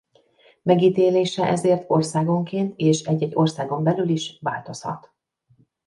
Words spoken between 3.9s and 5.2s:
is változhat.